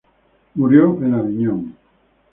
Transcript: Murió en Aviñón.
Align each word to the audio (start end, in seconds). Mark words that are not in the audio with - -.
Murió 0.55 0.97
en 1.03 1.13
Aviñón. 1.13 1.75